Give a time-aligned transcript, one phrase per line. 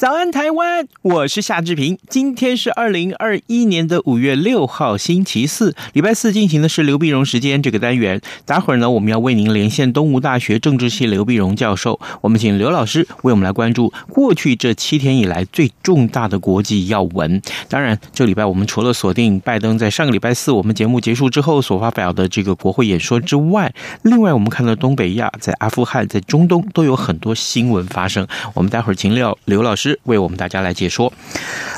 [0.00, 0.88] 早安，台湾！
[1.02, 1.96] 我是夏志平。
[2.10, 8.20] 今天是二零二一年的五月六号，星期四，礼拜四进行的是刘碧荣时间这个单元。
[8.44, 11.98] 待会儿呢，我们要为您连线东吴大学政治系刘碧荣教授。
[12.20, 17.40] 我们请刘老师为我们来关注过去这七天以来最重大的国际要闻。
[17.70, 28.28] 当然，这礼拜我们除了锁定拜登在上个礼拜四我们节目结束之后所发表的这个国会演说之外，另外我们看到东北亚、在阿富汗、在中东都有很多新闻发生。
[28.52, 29.98] 我们待会儿请廖刘老师。
[30.02, 31.12] 为我们大家来解说。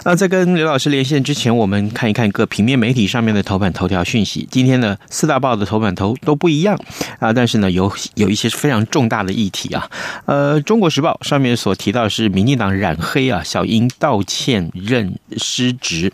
[0.04, 4.48] 那，在跟刘老师连线之前，我们看一看各平面媒体上面的头版头条讯息。
[4.50, 6.76] 今天呢，四大报的头版头都不一样
[7.20, 9.88] 啊，但是呢，有有一些非常重大的议题啊。
[10.24, 16.12] 呃，《中国时报》上面所提到是民进党染黑啊，小英道歉认失职。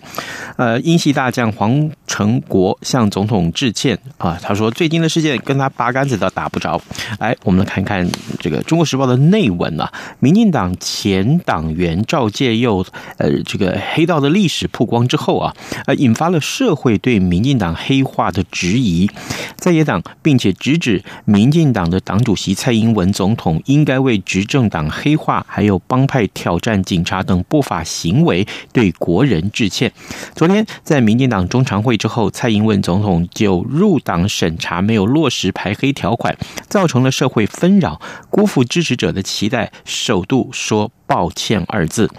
[0.56, 6.78] 呃，英系大将黄承国向总统致歉啊，他说最近的事件跟他八竿子都打不着。
[7.20, 8.06] 来，我们来看看
[8.38, 12.04] 这个《中国时报》的内文啊，民进党前党员。
[12.08, 12.84] 赵介佑，
[13.16, 15.54] 呃，这个黑道的历史曝光之后啊，
[15.86, 19.10] 呃，引发了社会对民进党黑化的质疑，
[19.56, 29.92] 在野党并且直指民进党的党主席蔡英文总统应该为执政党黑化还有帮派挑战警察等不法行为对国人致歉。
[30.34, 36.36] 昨天在民进党中常会之后，蔡英文总统就入党审查没有落实排黑条款，
[36.68, 38.00] 造成了社会纷扰，
[38.30, 40.90] 辜负支持者的期待，首度说。
[41.08, 42.10] 抱歉二字，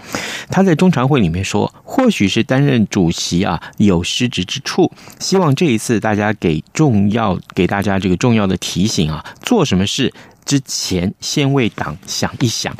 [0.48, 10.12] 他他在中常会里面说，或许是担任主席啊有失职之处，希望这一次大家给重要给大家这个重要的提醒啊，做什么事
[10.44, 12.76] 之前先为党想一想。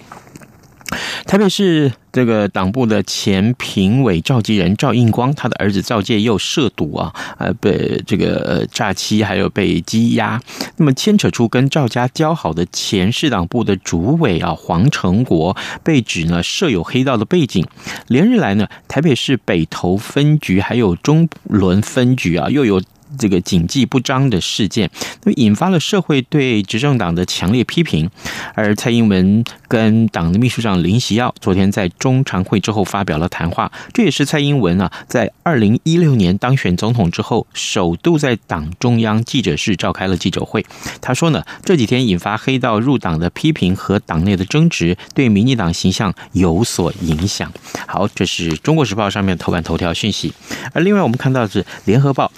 [1.26, 10.40] 台北市这个党部的前评委召集人赵应光，他的儿子赵介佑涉毒啊，呃，被这个诈欺，还有被羁押，
[10.76, 17.64] 那么牵扯出跟赵家交好的前市党部的主委啊黄成国，被指呢设有黑道的背景。
[18.08, 22.82] 连日来呢，台北市北投分局还有中仑分局啊，又有。
[23.18, 24.90] 这个警纪不彰的事件，
[25.24, 28.08] 那么引发了社会对执政党的强烈批评。
[28.54, 40.64] 而蔡英文跟党的秘书长林锡耀昨天在中常会之后发表了谈话，这也是蔡英文啊在二零一六年当选总统之后，首度在党中央记者室召开了记者会。
[41.00, 47.52] 他说呢，这几天引发黑道入党的批评和党内的争执，对民进党形象有所影响。
[47.88, 50.32] 好，这是中国时报上面头版头条讯息。
[50.72, 52.30] 而另外我们看到的是联合报，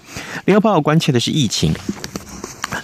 [0.46, 0.61] 联合。
[0.62, 1.74] 报关切的是疫情。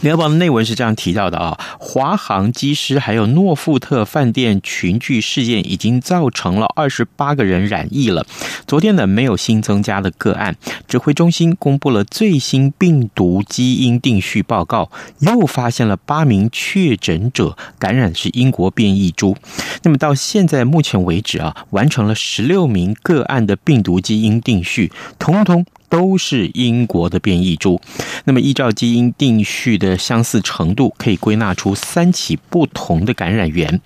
[0.03, 8.25] 联合报的内文是这样提到的啊，华航机师还有诺富特饭店群聚事件已经造成了二十八个人染疫了。
[8.67, 10.55] 昨天呢，没有新增加的个案。
[10.87, 14.91] 指挥中心公布了最新病毒基因定序报告，
[15.21, 19.37] 又发现了八名确诊者感染是英国变异株。
[19.83, 25.67] 那么到现在目前为止啊，完成了十六名个案的病毒基因定序，通通。
[25.89, 27.81] 都是英国的变异株，
[28.25, 33.81] 那么依照基因定序的相似程度，可以归纳出三起不同的感染源。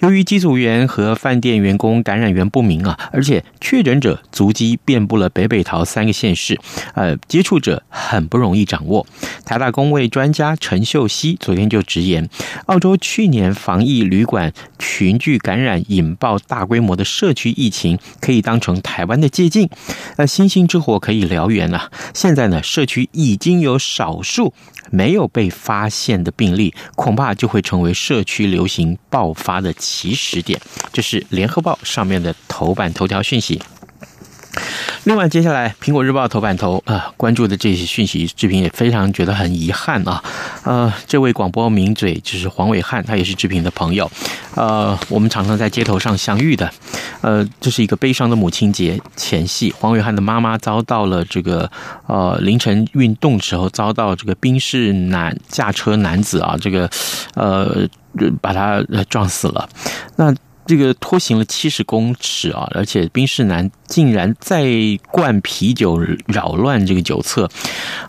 [0.00, 6.58] 由于机组员和饭店员工感染源不明啊，而且确诊者足迹遍布了北北桃三个县市，
[6.94, 9.06] 呃，接触者很不容易掌握。
[9.44, 12.28] 台大公卫专家陈秀熙昨天就直言，
[12.66, 19.68] 澳洲去年防疫旅馆群聚感染引爆大规模的社区疫情，可以当成台湾的借镜。
[20.16, 21.90] 呃，星星之火可以燎原了。
[22.14, 24.52] 现在呢，社区已经有少数
[24.90, 30.60] 没有被发现的病例，恐怕就会成为社区流行爆发的起始点。
[30.92, 33.60] 这是联合报上面的头版头条讯息。
[35.04, 40.22] 另外，接下来《苹果日报》头版头啊、呃，关注的这些讯息，志平也非常觉得很遗憾啊。
[40.64, 44.10] 呃，这位广播名嘴就是黄伟汉，他也是志平的朋友。
[44.54, 46.70] 呃，我们常常在街头上相遇的。
[47.22, 51.70] 呃，这是一个悲伤的母亲节前夕，黄伟汉的妈妈遭到了这个
[52.06, 56.90] 呃凌晨运动时候遭到这个宾士男驾车男子啊，这个
[57.34, 57.88] 呃
[58.42, 59.68] 把他撞死了。
[60.16, 60.34] 那。
[60.68, 64.66] 这个拖行了七十公尺啊，而且宾士男竟然在
[65.10, 67.46] 灌啤酒扰乱这个酒测，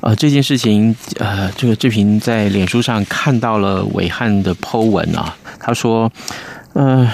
[0.01, 6.11] 啊、呃，这件事情，呃，这个志平在脸书上看到了伟汉的 po 文啊，他说，
[6.73, 7.07] 嗯、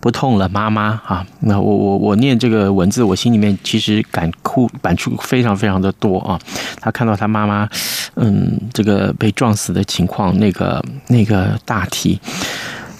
[0.00, 1.26] 不痛了，妈妈啊！
[1.40, 6.38] 那我我我念这个文字，我心里面其实感触感触非常非常的多啊。
[6.78, 7.68] 他看到他妈妈，
[8.16, 12.20] 嗯，这个被撞死的情况，那个那个大体，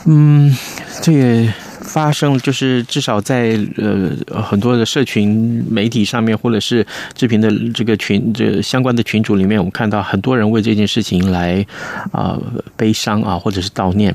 [0.06, 0.56] 嗯，
[1.02, 1.54] 这也
[1.94, 4.10] 发生，就是至少在呃
[4.42, 11.64] 很多的社群媒体上面，或者是志平的这个群这相关的群组里面，我们看到很多人为这件事情来
[12.10, 12.36] 啊、
[12.76, 14.12] 悲伤啊，或者是悼念。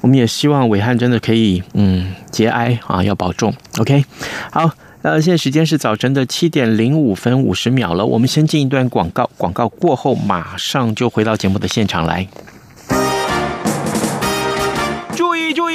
[0.00, 3.54] 我们也希望伟汉真的可以，嗯，节哀啊，要保重。
[3.78, 4.04] OK，
[4.50, 4.68] 好，
[5.02, 8.04] 那现在时间是早晨的七点零五分五十秒了。
[8.04, 12.26] 我们先进一段广告，广告过后马上就回到节目的现场来。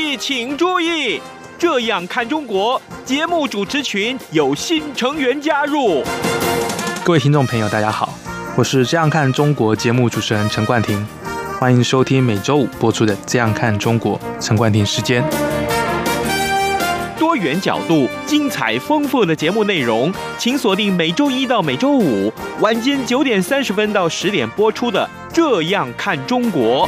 [0.09, 1.21] 意，请注意！
[1.57, 6.03] 这样看中国节目主持群有新成员加入。
[7.03, 8.11] 各位听众朋友，大家好，
[8.55, 11.05] 我是这样看中国节目主持人陈冠廷。
[11.59, 15.23] 欢迎收听每周五播出的《这样看中国》，陈冠廷时间。
[17.19, 26.87] 多元角度、精彩丰富的节目内容，请锁定每周一到每周五晚间九点三十分到十点播出的《这样看中国》。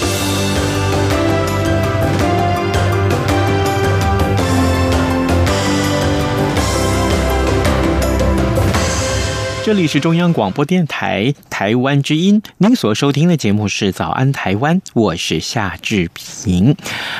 [9.63, 16.75] 这里是中央广播电台台湾之音，您所收听的节目是《早安台湾》，我是夏志平。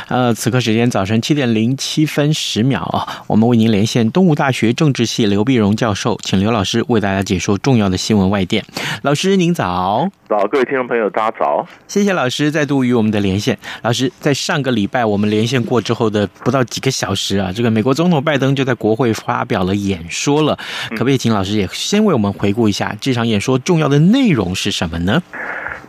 [0.08, 8.66] 呃，此刻时间早晨七点零七分十秒啊，我们为您连线东吴大学政治系刘碧荣教授，请刘老师为大家解说重要的新闻外电。
[9.04, 13.56] 老师您早，早，各位听众朋友大家早，谢谢老师再度与我们的连线。
[13.84, 20.58] 老师在上个礼拜我们连线过之后的不到几个小时啊，这个美国总统拜登就在国会发表了演说了，
[20.90, 25.22] 可不可以请老师也先为我们回顾一下这场演说重要的内容是什么呢？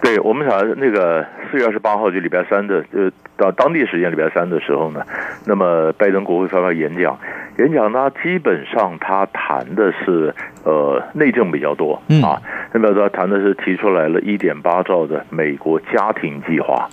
[0.01, 5.01] 对，我们想那个四月二十八号就礼拜三的，就到当地时间礼拜三的时候呢，
[5.47, 7.17] 那么拜登国会发表演讲，
[7.59, 10.35] 演讲呢基本上他谈的是
[10.65, 12.43] 呃内政比较多啊，
[12.73, 16.89] 那么他谈的是提出来了一点八兆的美国家庭计划，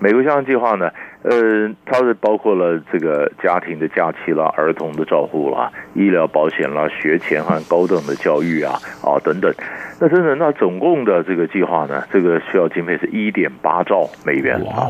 [0.00, 0.90] 美国家庭计划呢。
[1.22, 8.72] 呃，它是包括了这个家庭的假期啦、儿童的照护啦、医疗保险啦、学前和高等的教育啊
[9.04, 9.52] 啊等等。
[10.00, 14.88] 那真的，那总共的这个计划呢，这个需要经费是一点八兆美元啊。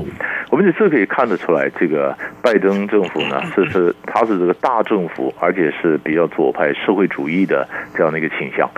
[0.50, 8.70] 我们这可以看得出来，这个拜登政府呢， 是是他是这个大政府，而且是比较左派社会主义的这样的一个倾向。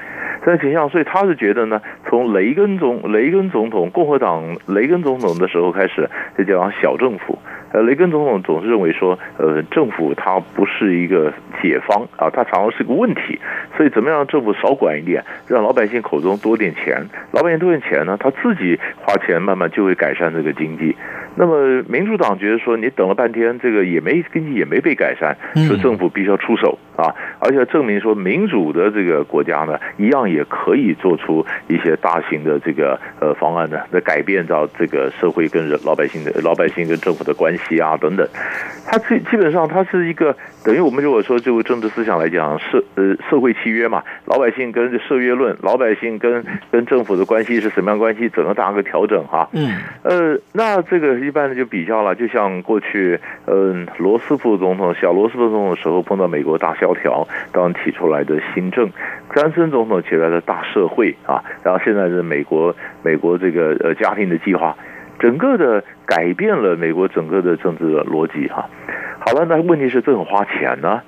[0.44, 7.38] 这个倾向，所以他是觉得呢，从雷根总雷根总统共和党雷根总统的时候开始，就叫小政府。
[7.72, 13.38] 呃，雷根总统总是认为说，呃，政府它不是一个解方啊，它常常是个问题。
[13.76, 17.02] 所以，怎么样政府少管一点，让老百姓口中多点钱？
[17.30, 20.94] 老百姓多点钱呢，他自己花钱，慢慢就会改善这个经济。
[21.34, 25.36] 那么，民主党觉得说，你等了半天，这个也没经济也没被改善，
[25.66, 27.14] 所以政府必须要出手啊！
[27.38, 38.28] 而且证明说，民主的这个国家呢，一样也可以做出一些大型的这个呃方案呢，来改变到这个社会跟人老百姓的老百姓跟政府的关系啊等等。
[38.86, 49.48] 它基基本上它是一个等于我们如果说就政治思想来讲，社呃社会契约嘛，老百姓跟社约论，老百姓跟跟政府的关系是什么样关系，整个大个调整哈。
[49.52, 49.70] 嗯。
[50.02, 51.22] 呃，那这个。
[51.22, 58.88] 一般的就比较了，就像过去，嗯，罗斯福总统小罗斯福总统的时候碰到美国大萧条，当提出来的新政；
[59.32, 64.76] 詹森总统提出来的大社会啊，然后现在是美国美国这个呃家庭的计划，
[65.20, 68.68] 整个的改变了美国整个的政治的逻辑哈。
[69.24, 71.00] 好了，那问题是这很花钱呢。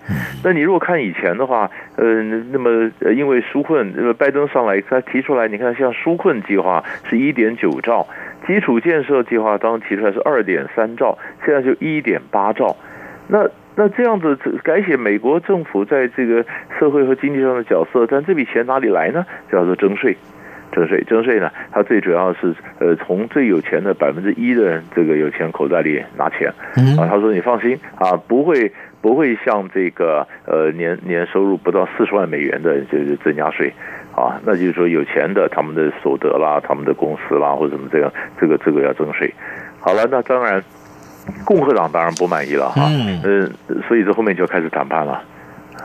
[0.45, 8.07] 那你如果看以前的话，嗯，那么因为纾困，拜登上来他提出来，你看像纾困计划是一点九兆。
[8.47, 12.77] 基础建设计划当时提出来是二点三兆，现在就一点八兆。
[13.27, 16.45] 那那这样子改写美国政府在这个
[16.79, 19.27] 社会和经济上的角色，但这笔钱哪里来呢？
[19.51, 20.17] 叫做征税，
[20.75, 21.51] 征税，征税呢？
[21.73, 26.53] 它最主要是呃从最有钱的百分之一的人这个有钱口袋里拿钱
[26.99, 27.07] 啊。
[27.09, 28.73] 他说你放心啊，不会。
[29.05, 33.71] 不会像这个呃年年收入不到四十万美元的就是增加税
[34.17, 39.31] 啊，那就是说有钱的他们的所得啦，他们的公司啦或者什么这样，这个这个要征税。
[39.79, 40.65] 好了，那当然
[41.45, 43.21] 共和党当然不满意了哈，嗯、
[43.69, 45.23] 呃，所以这后面就开始谈判了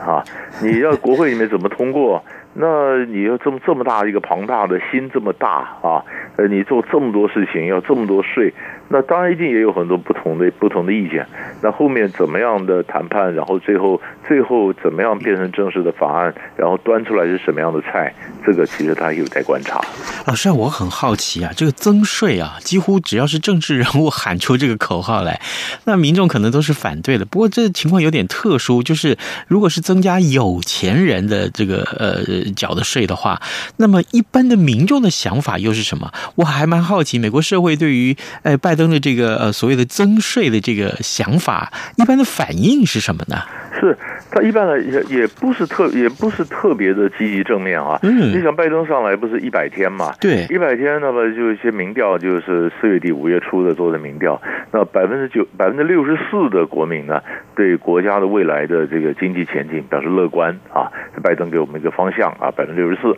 [0.02, 0.24] 啊，
[0.62, 2.24] 你要国会里面怎么通过？
[2.54, 5.48] 那你要这么这么大一个庞大的心这么大
[5.82, 6.04] 啊，
[6.36, 8.52] 呃，你做这么多事情要这么多税。
[8.92, 11.24] 那当然一定也有很多不同的不同的意见。
[11.62, 18.12] 那后面怎么样的谈判，然后最后最后怎么样变成正式的法案，然后端出来是什么样的菜，
[18.44, 19.80] 这个其实他有在观察。
[20.26, 25.40] 老师，我很好奇啊，这个增税啊，几乎只要是政治人物喊出这个口号来，
[25.84, 27.24] 那民众可能都是反对的。
[27.24, 29.16] 不过这情况有点特殊，就是
[29.46, 33.40] 如果是增加有钱人的这个呃缴的税的话，
[33.78, 36.12] 那么一般的民众的想法又是什么？
[36.34, 38.90] 我还蛮好奇，美国社会对于呃拜登。
[38.90, 43.44] 的这个呃所谓的增税的这个想法，一般的反应是什么呢？
[43.78, 43.96] 是
[44.30, 47.98] 他一般来也也不是特也不是特别的积极正面啊。
[48.02, 50.12] 嗯，你想拜登上来不是一百天嘛？
[50.20, 54.40] 对，一百天，那么就一些民调就是四月底五月初的做的民调，
[54.72, 57.22] 那百分之九百分之六十四的国民呢，
[57.54, 60.90] 对国家的未来的这个经济前景表示乐观啊。
[61.22, 63.16] 拜登给我们一个方向啊，百分之六十四。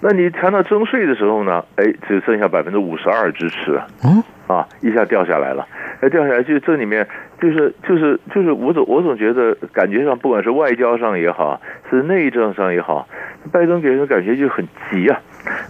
[0.00, 3.80] 那你谈到征税的时候呢，哎，只剩下百分之五十二支持。
[4.04, 4.22] 嗯。
[4.46, 5.66] 啊，一下掉下来了，
[6.02, 7.06] 哎，掉下来就这里面
[7.44, 11.60] 就是就是就是我总我总觉得感觉上，不管是外交上也好，
[11.90, 13.06] 是内政上也好，
[13.52, 15.20] 拜登给人的感觉就很急啊。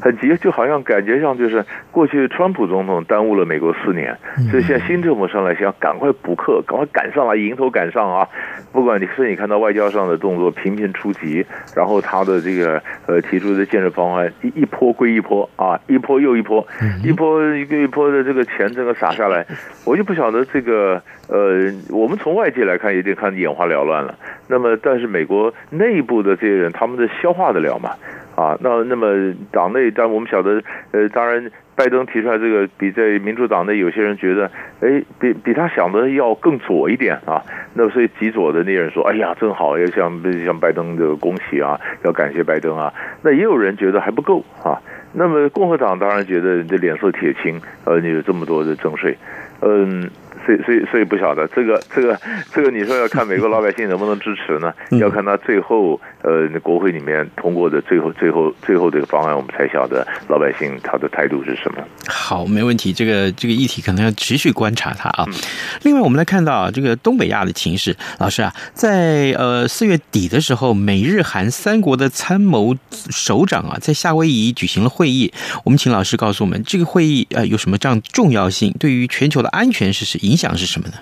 [0.04, 4.14] 很急，就好像感觉上就是过去川普总统耽误了美国四年，
[4.50, 8.28] 所以现在新政府上来，想赶快补课，赶快赶上来，迎头赶上啊！
[8.70, 16.66] 不管你是你看到外交上的动作频频出击，然后他的这个呃提出的建设方案一一波归一波啊，一波又一波，
[17.02, 19.46] 一波一个一波的这个钱这个撒下来，
[19.86, 24.14] 我就不晓得这个呃，我们从外界来看，一定看眼花缭乱了。
[24.48, 27.92] 那么，但是美国内部的这些人，他们的消化得了吗？
[28.34, 30.62] 啊，那那么党内，但我们晓得，
[30.92, 34.50] 呃，当然，拜登提出来这个，比在民主党内有些人觉得，
[34.80, 37.42] 哎，比比他想的要更左一点啊。
[37.74, 42.92] 那所以极左的那些人说，哎呀，真好，要向向拜登这个恭喜啊，要感谢拜登啊。
[43.22, 44.80] 那也有人觉得还不够啊。
[45.12, 49.16] 那么共和党当然觉得这脸色铁青，呃，你有这么多的征税，
[49.60, 50.10] 嗯。
[50.44, 52.18] 所以，所以，所以不晓得这个，这个，
[52.52, 54.72] 这个，你说要看美国老百姓能不能支持呢？
[54.98, 61.78] 要看他最后，呃，国会里面通过的最后，最后，最后这个方案，我们才晓得老百姓他的态度是什么。
[62.06, 62.92] 好，没问题。
[62.92, 65.24] 这个，这个议题可能要持续观察它啊。
[65.82, 72.76] 另外，我们来看到啊，这个东北亚的情势，老师啊，在呃四月底的时候，美日韩三国的参谋
[73.10, 75.32] 首长啊，在夏威夷举行了会议。
[75.64, 78.74] 我们请老师告诉我们，这个会议呃有什么这样重要性？
[78.78, 80.33] 对于全球的安全是什么？
[80.34, 80.94] 影响是什么呢？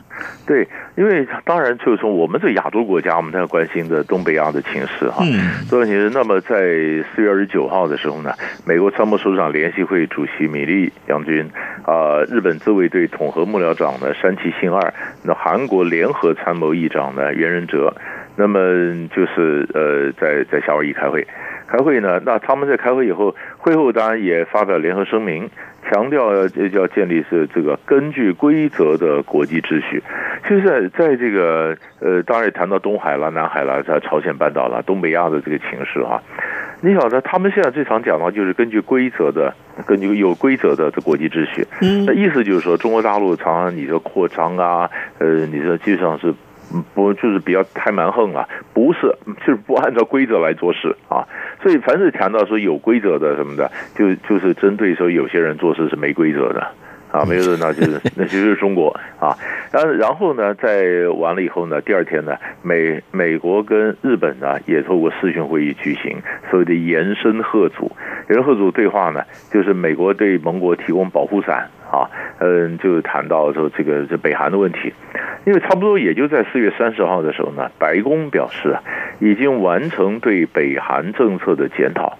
[0.46, 5.24] 对，因为当然就是说我们这亚洲国家，我们在关心的东北亚的情势哈。
[5.24, 5.64] 嗯。
[5.64, 6.58] 所以其实那么在
[7.14, 8.34] 四月二十九号的时候呢，
[8.66, 11.48] 美国参谋首长联席会主席米利将军
[11.82, 17.96] 啊、呃，日本自卫队统合幕僚长呢山崎信二，那韩国联合参谋议长呢袁仁哲，
[18.36, 18.58] 那么
[19.16, 21.26] 就是呃在在夏威夷开会，
[21.66, 25.48] 开会呢，那他们在开会以后，会后当然也发表联合声明。
[25.92, 30.02] 强调要要建立是这个根据规则的国际秩序。
[30.48, 36.22] 其实在在这个呃，当然也谈到东海了、南海了、在朝鲜半岛了、东北亚的这个情势哈。
[36.80, 39.54] 你晓得他们现在最常讲的就是根据规则的、
[39.86, 41.66] 根据有规则的这国际秩序。
[41.82, 46.34] 嗯，那意思就是说，中国大陆常常你说扩张啊，呃，你说基本上是。
[46.94, 48.48] 不就是比较太蛮横了？
[48.72, 49.14] 不是，
[49.46, 51.26] 就是不按照规则来做事啊。
[51.62, 56.66] 所以凡是强调说有规则的什么的，就就是针对说有些人做事是没规则的
[57.12, 58.88] 啊，没有的那就是 那就是中国
[59.20, 59.36] 啊。
[59.70, 66.16] 然然后呢，在完了以后呢，第二天呢，美美国跟日本呢也透过视讯会议举行
[66.50, 67.92] 所谓的延伸贺组。
[68.28, 71.68] 延伸贺组对话呢，就是美国对盟国提供保护伞。
[71.92, 72.08] 啊，
[72.40, 74.94] 嗯，就谈到说这个这北韩的问题，
[75.44, 78.82] 因为差不多也就在四月三十号的时候呢，白宫表示啊，
[79.20, 82.18] 已经完成对北韩政策的检讨。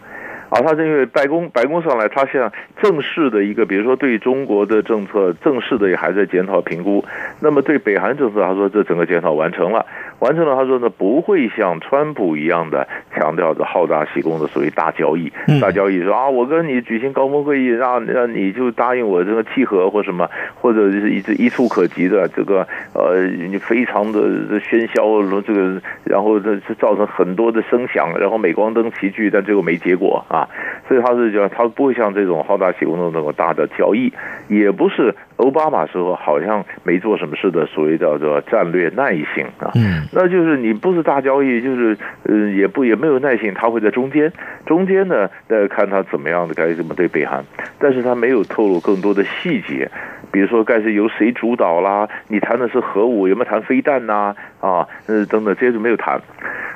[0.50, 2.52] 啊，他是因为白宫白宫上来，他现在
[2.82, 7.02] 正式的一个，比如说对中国的政策，正式的也还在检讨评估。
[7.40, 9.86] 那么对北韩政策，他说这整个检讨完成了，
[10.22, 10.54] 完成了。
[10.54, 15.32] 他说呢，不会像川普一样的强调着好大喜功的所谓大交易。
[15.60, 20.28] 大交易说啊，我跟你举行高峰会议，让让你就答应我这个契合或什么，
[20.60, 24.20] 或者是一一触可及的这个呃，你非常的
[24.60, 30.48] 喧嚣，这个然后这这造成很多的声响，然后镁光灯齐聚，但最后没结果啊。
[30.88, 34.12] 所以他是叫他不会像这种好大喜功的那种大的交易，
[34.48, 39.72] 也不是奥巴马时候好像没做什么事的所谓叫做战略耐性啊。
[39.74, 44.32] 嗯，那就是你不是大交易，就是呃也不也没有耐心，他会在中间
[44.66, 47.44] 中间呢，呃看他怎么样的该怎么对北韩，
[47.78, 49.90] 但是他没有透露更多的细节。
[50.32, 52.08] 比如说，该是由谁主导啦？
[52.28, 54.34] 你谈的是核武，有没有谈飞弹呐？
[54.60, 56.20] 啊，呃，等等，这些都没有谈。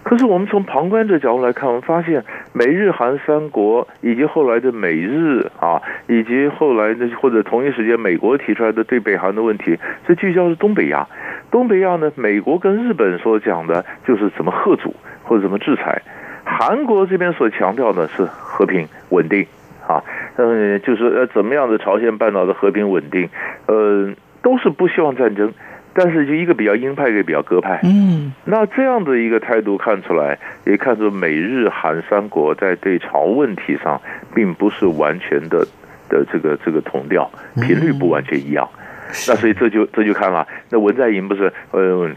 [0.02, 2.22] 可是我们从旁观者角度来看，我们发现
[2.52, 11.08] 美日韩三国，以及后来的美日啊，以及后来的或者同一时间美国提出来的对北韩的问题，这聚焦是东北亚。
[11.50, 14.94] 东北亚呢，美国跟日本所讲的就是怎么贺阻
[15.24, 16.02] 或者怎么制裁，
[16.44, 19.46] 韩国这边所强调的是和平稳定。
[19.86, 20.02] 啊，
[20.36, 23.28] 嗯，就是呃，怎么样的朝鲜半岛的和平稳定，
[23.66, 24.12] 呃，
[24.42, 25.52] 都是不希望战争，
[25.94, 27.80] 但是就一个比较鹰派，一个比较鸽派。
[27.84, 34.00] 嗯，那这样的一个态度看出来，也看出美日韩三国在对朝问题上，
[34.34, 35.64] 并不是完全的
[36.08, 38.68] 的这个这个同调，频率不完全一样。
[38.74, 38.80] 嗯、
[39.28, 42.10] 那所以这就这就看了，那文在寅不是呃。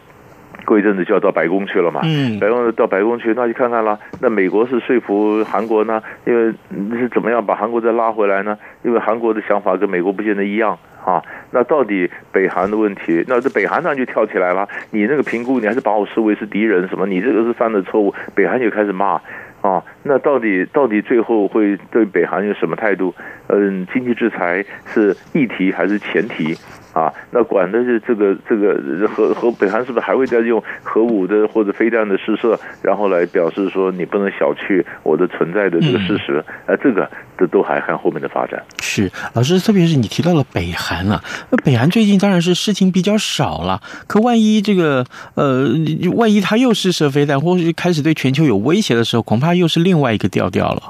[0.69, 3.99] 过一阵子就要到白宫去了嘛，嗯白宫到白宫去，那就看看了。
[4.21, 6.53] 那美国是说服韩国呢，因为
[6.95, 8.55] 是怎么样把韩国再拉回来呢？
[8.83, 11.23] 因为韩国的想法跟美国不见得一样啊。
[11.49, 14.69] 那到底北韩的问题，那这北韩呢就跳起来了。
[14.91, 17.07] 你那个评估，你还是把我视为是敌人什么？
[17.07, 19.19] 你这个是犯了错误，北韩就开始骂
[19.61, 19.83] 啊。
[20.03, 23.15] 那到底到底最后会对北韩有什么态度？
[23.47, 26.55] 嗯，经济制裁是议题还是前提？
[26.93, 36.43] 啊，那管的是这个这个和和北韩是不是还会再用核武的或者飞弹的试射，然后来表示说你不能小觑我的存在的这个事实？
[36.65, 38.63] 呃、嗯，这个这都还看后面的发展。
[38.81, 45.05] 是老师，特别是你提到了北韩啊，那北韩最近当然是事情比较少了，可万一这个
[45.35, 45.69] 呃，
[46.15, 50.81] 万一他又试射飞弹，或是开始对全球有威胁的时候，恐怕又是另外一个调调了。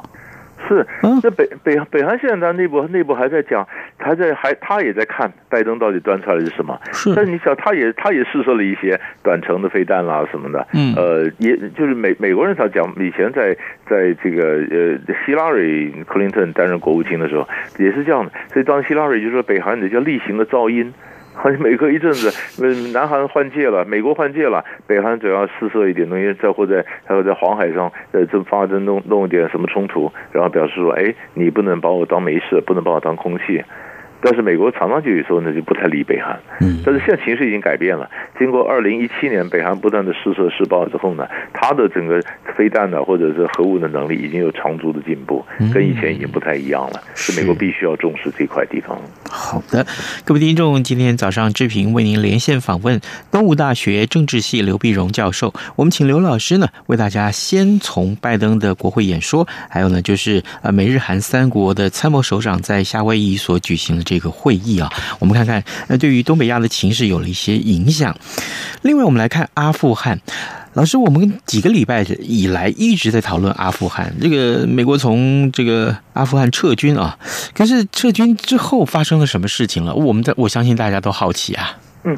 [0.69, 0.85] 是，
[1.21, 6.79] 这北北北韩现在他内部内部还在讲，还在还他也在看拜登到底端出来的是什么。
[6.91, 10.67] 是，但是你想，他也他也试射了一些短程的飞弹啦什么的。
[10.73, 13.57] 嗯，呃，也就是美美国人他讲，以前在
[13.87, 17.47] 在这个呃希拉里克林顿担任国务卿的时候
[17.79, 20.93] 也是这样的，所以当希拉里就说北韩的叫例行的噪音。
[21.39, 22.31] 好像每隔一阵子，
[22.91, 33.63] 南韩换界了，美国换界了，北韩总要试射一点东西，再或者还有在黄海上，呃，这发生弄弄一点什么冲突，然后表示说，哎，你不能把我当没事，不能把我当空气。
[34.21, 38.09] 但是美国常常就有时候呢就不太理北韩，嗯，但是现在形势已经改变了。
[38.37, 42.21] 经过二零一七年北韩不断的试射试爆之后呢，它的整个
[42.57, 47.01] 飞弹呢或者是核武的能力已经有长足的进步，跟以前已经不太一样了。
[47.15, 48.99] 是美国必须要重视这块地方。
[49.29, 49.85] 好的，
[50.25, 52.99] 各位听众，今天早上志平为您连线访问
[53.31, 55.53] 东吴大学政治系刘碧荣教授。
[55.77, 64.08] 我们请刘老师呢为大家先从拜登的国会演说，还有呢就是呃美日韩三国的参谋首长在夏威夷所举行的。
[64.09, 68.17] 这个会议啊，我们看看，那对于东北亚的情势有了一些影响。
[68.81, 70.19] 另外，我们来看阿富汗。
[70.73, 74.11] 老师，我们几个礼拜以来一直在讨论阿富汗。
[74.19, 77.19] 这个美国从这个阿富汗撤军啊，
[77.53, 79.93] 可是撤军之后发生了什么事情了？
[79.93, 81.77] 我们在我相信大家都好奇啊。
[82.03, 82.17] 嗯。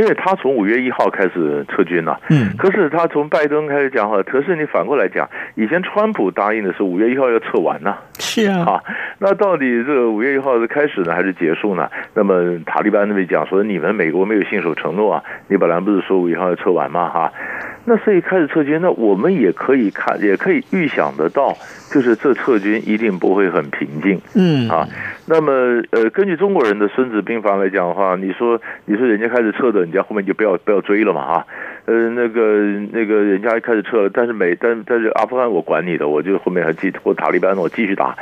[0.00, 8.82] 因为他从五月一号开始撤军了，嗯，可是他从拜登开始讲话，可是你反过来讲，以前川普答应的是五月一号要撤完呢，是啊，啊，
[9.18, 11.86] 那到底这个五月一号是开始呢，还是结束呢？
[12.14, 17.10] 那么塔利班那边讲说，你们美国没有信守承诺啊，你本来不是说五月一号要撤完吗？
[17.10, 17.30] 哈，
[17.84, 21.54] 那所以开始撤军，那我们也可以看，也可以预想得到，
[21.92, 24.88] 就是这撤军一定不会很平静，嗯啊。
[25.26, 25.52] 那么，
[25.90, 31.46] 呃，根据中国人的《孙子兵法》来讲的话，你说，你说人家开始撤的，人家后面就不要不要追了嘛，啊，
[31.86, 32.40] 呃，那个
[32.92, 38.16] 那个人家开始撤了，但是美，但但是阿富汗我管你的，我就后面还继或塔利班我继续打，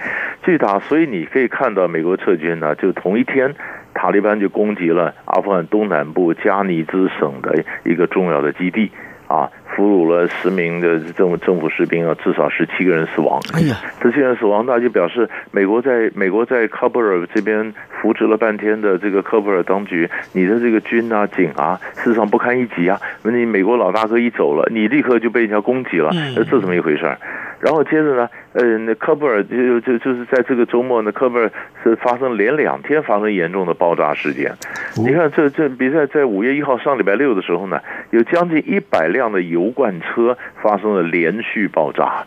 [0.44, 3.54] 继续打，所以你可以看到美国撤军呢，就同一天，
[3.92, 8.90] 塔利班就攻击了阿富汗东南部加尼兹省的一个重要的基地。
[9.28, 13.40] 啊，俘虏了十名的政府政府士兵啊，至少十七个人死亡。
[13.54, 22.98] 哎呀，这些人死亡，那就表示美国在美国在喀布尔这边扶持了半天的这个喀布尔当局，你的这个军啊警啊，事实上不堪一击啊。
[23.22, 27.16] 那你美国老大哥一走了，你立刻就被人家攻击了，那这怎么一回事？
[27.60, 31.50] 然后接着呢，呃，那科布尔就就就是在这个周末呢，科布尔
[31.82, 34.52] 是发生连两天发生严重的爆炸事件。
[34.96, 42.24] 你看，这这比赛在五月一号上礼拜六的时候呢，有将近一百辆的油罐车发生了连续爆炸，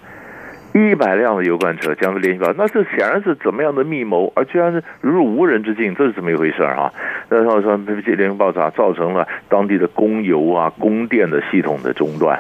[0.74, 4.32] 一百辆的油罐车将近连续爆炸，那这显然是怎么样的密谋？
[4.36, 6.92] 而居然是如入无人之境，这是怎么一回事啊？
[7.30, 12.38] 然后说连续爆炸造成了当地的供油啊、供电的系统的中断。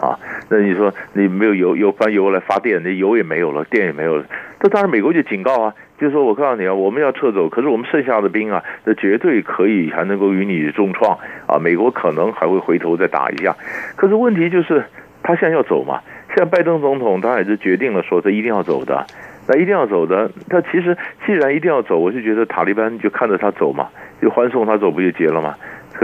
[0.00, 0.18] 啊。
[0.54, 4.24] 那你说你没有油，油搬油来发电，那油也没有了，电也没有了。
[4.60, 11.58] 这当然美国就警告啊，就是说我告诉你啊，我们要撤走，可是我们剩下的兵啊，那绝对可以还能够与你重创啊。
[11.58, 13.56] 美国可能还会回头再打一下。
[13.96, 14.84] 可是问题就是
[15.24, 19.04] 他现在要走嘛，现在拜登总统他也是决定了说他一定要走的。
[19.46, 23.88] 那一定要走的，他其实既然一定要走，我就觉得塔利班就看着他走嘛，
[24.22, 25.54] 就欢送他走，不就结了吗？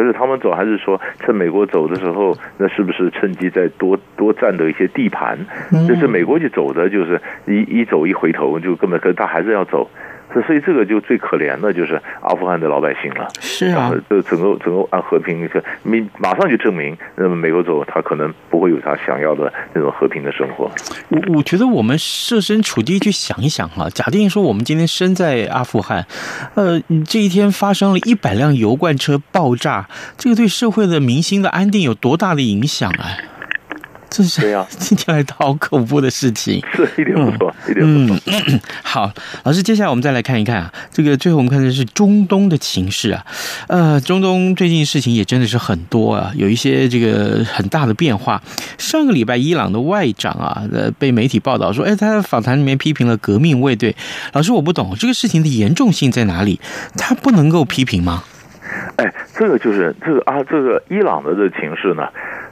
[0.00, 5.38] 可是他们走，还是说趁美国走的时候，那是不是趁机再多多占得一些地盘？
[5.86, 9.90] 就是美国就走的，就是一一走一回头就根本，可是他还是要走。
[10.46, 13.28] 所以这个就最可怜的就是阿富汗的老百姓了。
[13.40, 15.48] 是啊，这整个整个按和平，
[15.82, 20.70] 明马上就证明，那么美国走，他可能不会有他想要的那种和平的生活。
[21.08, 26.06] 我我觉得我们设身处地去想一想哈，假定说我们今天身在阿富汗，
[26.54, 33.16] 呃，这一天发生了一百辆油罐车爆炸，这个对社会的民心的安定有多大的影响啊？
[34.10, 38.20] 这是对呀， 听起来好恐怖的事情， 是一点不错，嗯、一点不错。
[38.26, 39.10] 嗯嗯、好，
[39.44, 43.24] 老师，接下来我们再来看一看啊，这个最后我们看的是中东的情势啊，
[43.68, 48.42] 呃，中东最近事情也真的是很多啊，有一些这个很大的变化。
[48.78, 53.94] 上个礼拜，伊朗的外长啊，呃，被媒体报道说，哎，他在访谈里面批评了革命卫队。
[54.32, 56.60] 老师，我不懂这个事情的严重性在哪里？
[56.98, 58.24] 他不能够批评吗？
[58.96, 62.02] 哎，这个就是这个啊，这个伊朗的这个情势呢。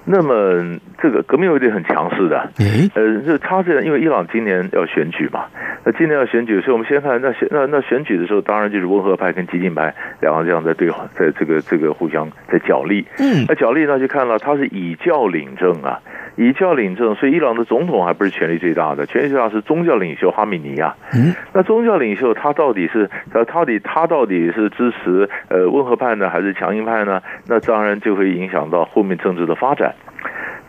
[0.05, 2.51] 那么这个革命卫队很强势的，
[2.95, 5.45] 呃，就他这样，因为伊朗今年要选举嘛，
[5.85, 16.01] 那今年要选举，所以我们先看那选那那选举的时候，当然就是温和派跟激进派两个这样在对话，在这个这个互相在角力，嗯，那角力呢就看了他是以教领政啊。
[16.39, 20.95] 以教领政，所以伊朗的总统还不是权力最大的，权力最大是宗教领袖哈米尼亚。
[21.13, 27.21] 嗯，那宗教领袖他到底是他到底他到底是支持呃温和派呢，还是强硬派呢？
[27.49, 29.95] 那当然就会影响到后面政治的发展。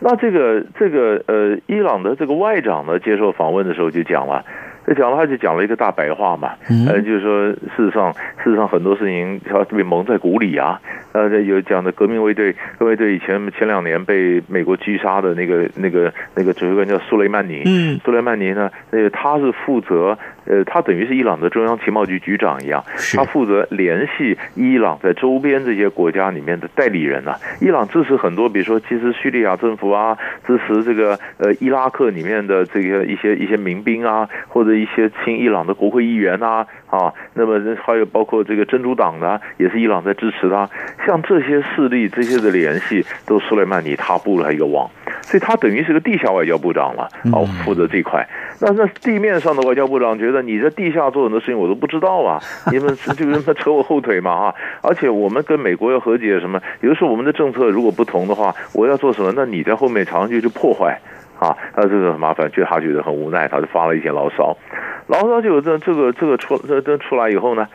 [0.00, 4.44] 那这个这个呃，伊朗的这个外长呢，接受访问的时候就讲了。
[4.90, 6.50] 他讲了，他就讲了一个大白话嘛，
[6.88, 10.80] 呃，就是说，事实上，事实上很多事情他被蒙在鼓里啊。
[11.12, 17.62] 呃，有讲的革命卫队，革命卫队以前前两年被美国狙杀的那个、那个、那个指挥官叫苏雷曼尼。
[17.66, 20.18] 嗯，苏雷曼尼呢，呃，他是负责，
[20.50, 22.82] 呃，他等于是伊朗的中央情报局局长一样，
[23.14, 27.38] 他负责联系伊朗在周边这些国家里面的代理人啊。
[27.60, 34.70] 伊朗支持很多，比如说支持叙利亚政府啊，支持这个呃伊拉克里面的这个一些一些民兵啊，或者。
[34.80, 40.66] 一些亲伊朗的国会议员呐，啊，那么还有包括这个真主党的，也是伊朗在支持他。
[41.04, 44.88] 像这些势力，这些的联系，都苏莱曼尼他布了一个网，
[45.20, 48.26] 所以他等于是个地下外交部长了，哦，负责这块。
[48.60, 52.38] 那那地面上的外交部长觉得你在地下做很多事情，我都不知道啊，
[52.70, 54.54] 你们就是扯我后腿嘛，啊。
[54.82, 61.00] 而且我们跟美国要和解什么，有的时候我们的政策如果不同的话，我要做什么，那你在后面常常就去破坏。
[61.40, 64.54] 啊，那这个很麻烦，就他觉得很无奈，他就发了一些牢骚，
[65.06, 67.66] 牢骚就这这个这个出这这出来以后呢，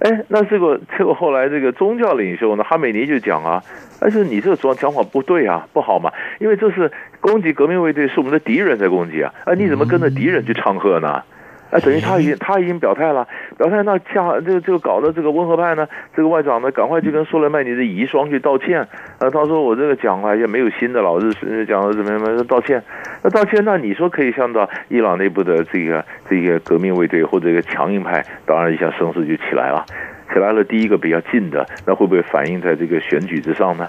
[0.00, 3.62] 哎，那这个这个后来这个宗教领袖呢，哈梅尼就讲啊，
[4.00, 11.22] 但是你这个讲讲法不对啊，不好嘛，因为这是攻击革命卫队，是我们的敌人在攻击啊，啊，你怎么跟着敌人去唱和呢？
[11.70, 13.26] 哎，等于他已经他已经表态了，
[13.56, 18.86] 表态那下这个这个搞的这个温和派呢，这个外长呢，赶快去跟苏莱曼尼的遗孀去道歉。
[19.18, 22.46] 呃，他说我这个讲话也没有新的，老是讲的怎么样？
[22.46, 22.82] 道歉。
[23.22, 29.84] 那道歉，那你说可以向到伊朗内部的这个这个革命卫队或者一个强硬派，当然一下声势就起来了。
[30.32, 33.88] 起来了，第一个比较近的，那会不会反映在这个选举之上呢？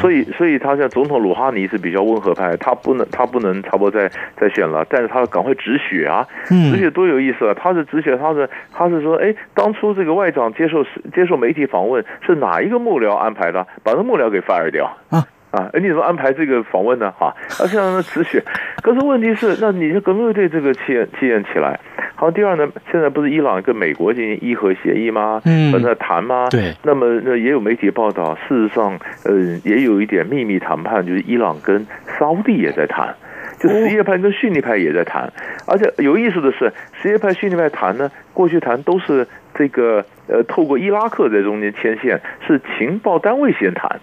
[0.00, 7.54] 所以，所以他像总统鲁哈尼是比较温和派，他不能，他不能差不多再再选了，但是他赶快止血啊，止血多有意思啊！
[7.54, 13.66] 他是止血，他是他是说，哎，当初这个外长接受接受媒体访问是哪一个幕僚安排的？
[13.82, 15.24] 把那幕僚给 fire 掉啊！
[15.50, 17.12] 啊，哎，你怎么安排这个访问呢？
[17.18, 18.42] 哈，而且让他止血，
[18.82, 21.78] 可是问题是，那你这革命卫队这个气焰气焰起来。
[22.14, 25.40] 好，第二呢，现在不是伊朗跟美国进行伊核协议吗？
[25.44, 26.48] 嗯，正在谈吗？
[26.50, 26.74] 对。
[26.84, 29.34] 那么那也有媒体报道，事实上，呃，
[29.64, 31.84] 也有一点秘密谈判，就是伊朗跟
[32.18, 33.14] 沙乌地也在谈，
[33.58, 35.32] 就什叶派跟逊尼派也在谈。
[35.66, 39.26] 而且有意思的是，什叶派、逊尼派谈呢，过去谈都是。
[39.60, 44.00] 这个呃，透过伊拉克在中间牵线，是情报单位先谈。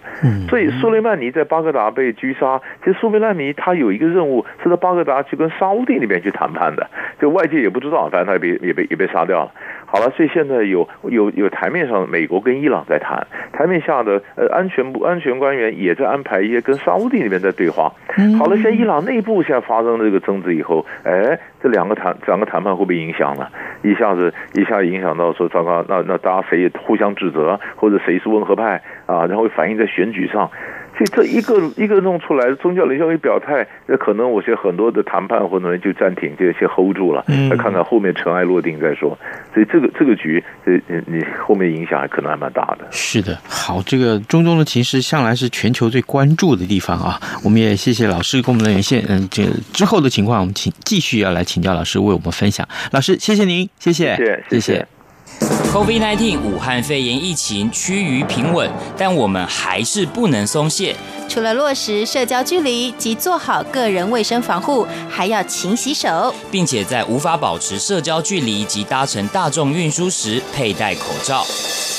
[0.48, 6.88] 所以苏雷曼尼在巴格达被狙杀，其实苏雷曼尼他有一个任务，是在巴格达去跟沙乌地那边去谈判的，
[7.20, 9.52] 就外界也不知道，反正他也被也被也被杀掉了。
[9.90, 17.90] 好了，所以现在有有有台面上美国跟伊朗在谈，台面下的呃安全部安全官员也在安排一些跟沙乌地那边在对话。
[18.38, 23.46] 好了，现在伊朗内部现在发生这个争执以后，哎，这两个谈两个谈判会不会影响呢？
[23.82, 29.24] 一下子一下影响到说糟糕，那那大家谁也互相指责，或者谁是温和派啊？
[29.24, 30.50] 然后反映在选举上。
[30.98, 39.16] 所以这一个一个弄出来，宗教领袖一表态，那可能我觉得很多的谈判或者就暂停，就先 hold 住了，再看看后面尘埃落定再说。
[39.54, 40.74] 所以这个这个局，呃，
[41.06, 42.88] 你后面影响还可能还蛮大的。
[42.90, 47.20] 是的，好，这个中东的情势向来是全球最关注的地方啊。
[47.44, 52.68] 我们也谢谢老师跟我们的连线，嗯，这之后的情况，我们请继续要来请教老师为我们分享。
[52.90, 54.44] 老师，谢谢您，谢谢，谢谢。
[54.50, 54.97] 谢谢
[55.40, 60.96] COVID-19 武汉肺炎疫情趋于平稳，但我们还是不能松懈。
[61.28, 71.44] 除了落实社交距离及做好个人卫生防护，还要勤洗手，并且在无法保持社交距离及搭乘大众运输时佩戴口罩。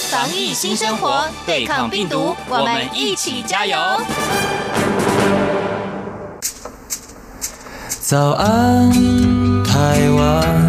[0.10, 3.78] 防疫新生活，对抗病毒，我们一起加油！
[8.02, 8.92] 早安，
[9.64, 10.69] 台湾。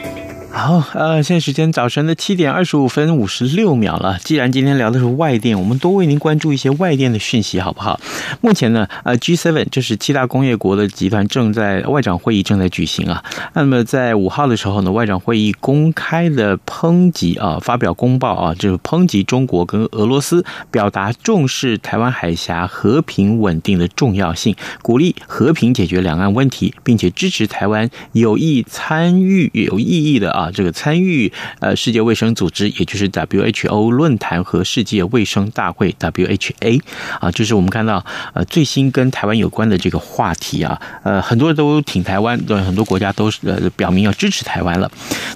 [0.53, 4.19] 好，呃，现在时间早晨的七点二十五分五十六秒了。
[4.21, 7.99] 既然今天聊的是外电，我们多为您关注一些外电的讯息，好不好？
[8.41, 13.23] 目前呢，呃，G7 就是七大工业国的集团正在外长会议正在举行啊。
[13.53, 30.40] 那么在五号的时候呢，外长会议公开的抨击啊，发表公报啊，就是抨击中国跟俄罗斯，表达重视台湾海峡和平稳定的重要性，鼓励和平解决两岸问题，并且支持台湾有意参与有意义的啊。
[30.41, 36.81] 啊这个参与呃世界卫生组织，也就是 WHO 论坛和世界卫生大会 WHA
[37.19, 44.91] 啊，就是我们看到呃最新跟台湾有关的这个话题啊，呃很多人都挺台湾，对很多国家都是呃表明要支持台湾了。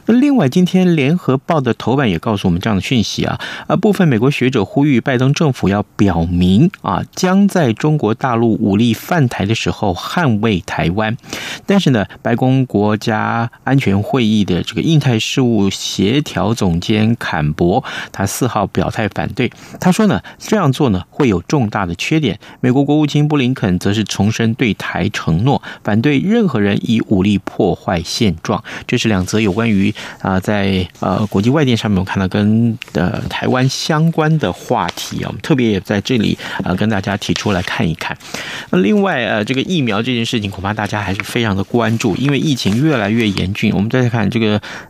[0.06, 11.16] 那另外，今天联合报的头版也告诉我们这样的讯息啊，啊部分美国学者呼吁拜登政府要表明啊，将在中国大陆武力犯台的时候捍卫台湾。
[11.66, 19.52] 但是呢，白宫国家安全会议的这个印太事务协调总监坎伯，他四号表态反对。
[19.82, 22.40] 他说呢，这样做呢会有重大的缺点。
[22.62, 28.64] 美国国务卿布林肯则是重申对台承诺，反对任何人以武力破坏现状。
[28.88, 38.18] 这是两则有关于啊，在呃国际外电上面，我看到跟呃台湾相关的话题啊，我们特别也在这里啊跟大家提出来看一看。
[38.70, 43.74] 那另外呃，这个疫苗这件事情，恐怕大家还是非常的关注，因为疫情越来越严峻。
[43.74, 44.46] 我们再看这个。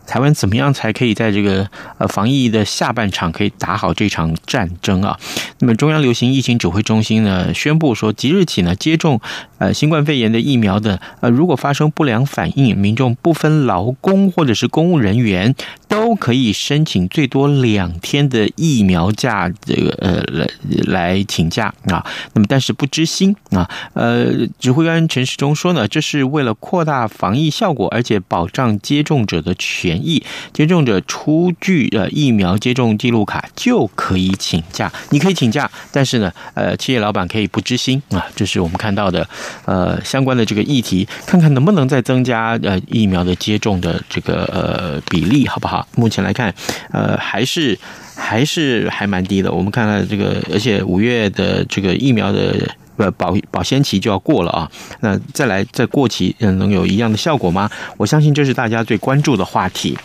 [0.06, 5.18] 台湾怎么样才可以在这个呃防疫的下半场可以打好这场战争啊？
[5.60, 9.20] 那么中央流行疫情指挥中心呢宣布说，即日起呢接种
[9.58, 15.54] 呃新冠肺炎的疫苗的呃如果发生不良反应，民众不分劳工或者是公务人员
[15.88, 20.46] 都可以申请最多两天的疫苗假，这个呃来
[20.86, 22.04] 来请假啊。
[22.34, 23.68] 那么但是不知心啊。
[23.94, 29.85] 呃，指挥官陈时中说呢，这是为了扩大防疫效果，而且保障接种者的权。
[29.94, 39.28] 疫接种者出具呃疫苗接种记录卡就可以请假，你可以请假，但是呢，呃，企业老板可以不支薪啊，这是我们看到的
[39.66, 45.86] 呃相关的这个议题，看看能不能再增加呃疫苗的接种的这个呃比例，好不好？
[45.94, 46.54] 目前来看，
[46.90, 47.78] 呃，还是
[48.16, 49.52] 还是还蛮低的。
[49.52, 52.56] 我们看看这个，而且五月的这个疫苗的。
[52.96, 57.70] 呃，保保鲜期就要过了啊，那再来再过期，嗯，能有一样的效果吗？
[57.96, 59.96] 我相信这是大家最关注的话题。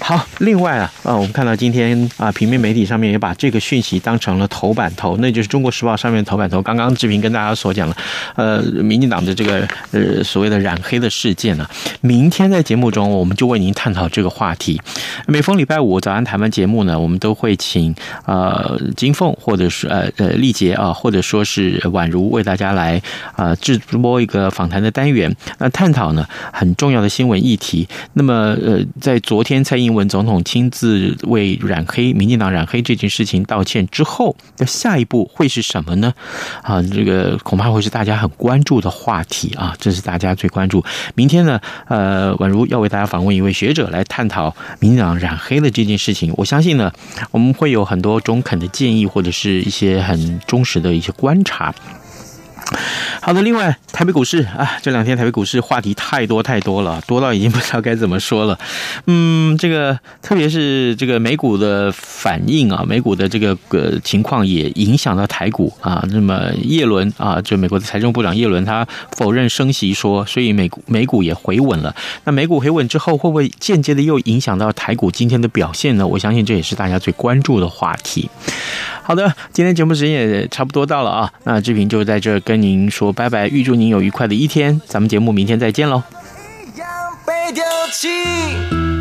[0.00, 6.60] 好，另外啊，啊，我们看到今天啊，平面媒体上面也把这个讯息当成了头版头，那就是《中国时报》上面头版头。
[6.60, 7.96] 刚刚志平跟大家所讲了，
[8.34, 11.66] 呃，民进党的这个呃所谓的染黑的事件呢，
[12.02, 14.78] 明天在节目中我们就为您探讨这个话题。
[15.26, 17.94] 每逢礼拜五早安台湾节目呢，我们都会请
[18.26, 22.25] 呃金凤或者是呃呃丽杰啊，或者说是宛如。
[22.30, 23.00] 为大家来
[23.34, 27.88] 啊直播一个访谈的单元，那探讨呢很重要的新闻议题。
[28.14, 36.12] 那么呃，在昨天蔡英文总统亲自为染黑民进党染黑这件事情道歉之后，那下一步会是什么呢？
[36.62, 40.84] 啊，这个恐怕会是大家很关注的话题啊，这是大家最关注。
[41.14, 46.32] 明天呢，呃，宛如要为大家访问一位学者来探讨民进党染黑的这件事情。
[46.36, 46.92] 我相信呢，
[47.30, 51.74] 我们会有很多中肯的建议，或者是一些很忠实的一些观察。
[53.20, 58.58] 好的，另外台北股市啊，这两天台北股市话题太多太多了，多到已经不知道该怎么说了。
[59.06, 66.04] 嗯，这个特别是这个美股的反应啊，美股的这个呃情况也影响到台股啊。
[66.10, 71.94] 那么叶伦啊，就美国的财政部长叶伦他否认升息说，所以美股美股也回稳了。
[72.24, 76.06] 那美股回稳之后，会不会间接的又影响到台股今天的表现呢？
[76.06, 78.28] 我相信这也是大家最关注的话题。
[79.06, 86.02] 好的，今天节目时间也差不多到了啊，那志平就在这跟您说拜拜，预祝您有愉快的一天，咱们节目明天再见喽。
[86.74, 86.88] 一样
[87.24, 88.95] 被丢弃。